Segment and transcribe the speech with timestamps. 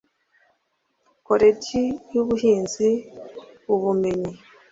[1.27, 2.89] koleji y ubuhinzi
[3.73, 4.33] ubumenyi